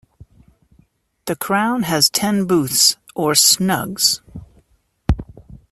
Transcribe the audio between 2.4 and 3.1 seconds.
booths,